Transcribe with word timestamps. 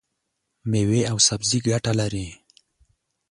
مېوې 0.69 1.01
او 1.11 1.17
سبزي 1.27 1.59
ګټه 1.67 1.91
لري. 1.99 2.27